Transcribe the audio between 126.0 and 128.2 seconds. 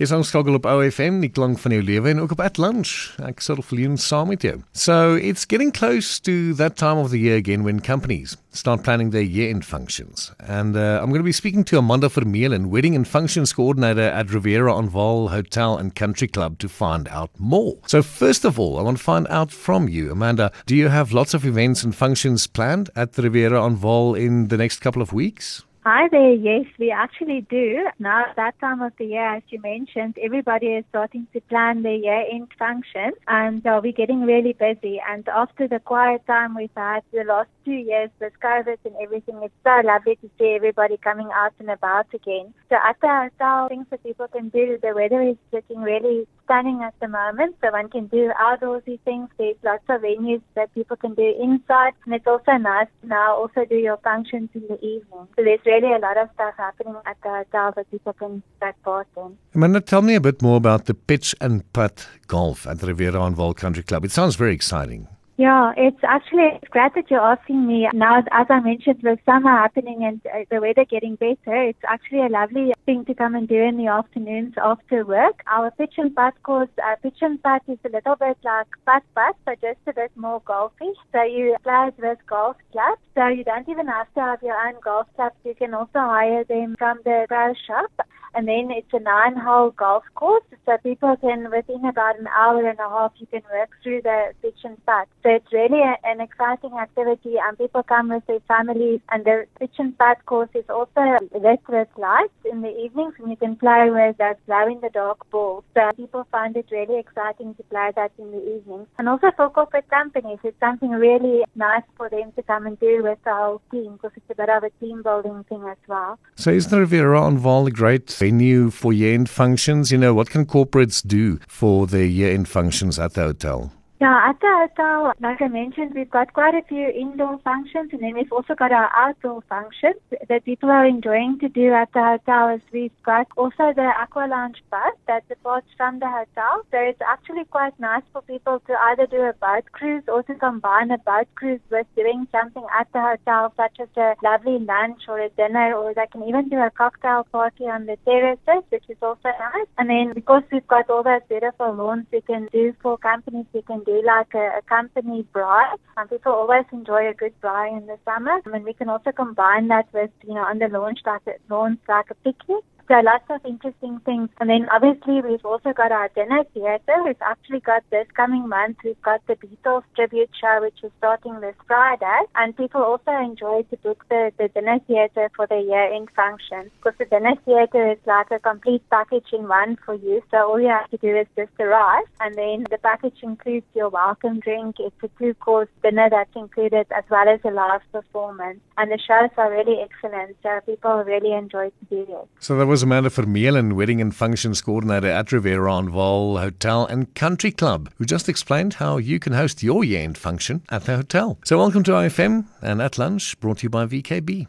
got quite a few indoor functions and then